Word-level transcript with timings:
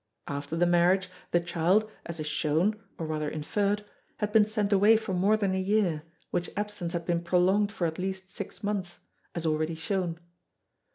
After 0.27 0.55
the 0.55 0.65
marriage, 0.65 1.09
the 1.29 1.39
child, 1.39 1.87
as 2.07 2.19
is 2.19 2.25
shown 2.25 2.81
(or 2.97 3.05
rather 3.05 3.29
inferred), 3.29 3.85
had 4.17 4.31
been 4.31 4.45
sent 4.45 4.73
away 4.73 4.97
for 4.97 5.13
more 5.13 5.37
than 5.37 5.53
a 5.53 5.59
year, 5.61 6.01
which 6.31 6.49
absence 6.57 6.93
had 6.93 7.05
been 7.05 7.21
prolonged 7.23 7.71
for 7.71 7.85
at 7.85 7.99
least 7.99 8.27
six 8.33 8.63
months 8.63 8.97
as 9.35 9.45
already 9.45 9.75
shown. 9.75 10.19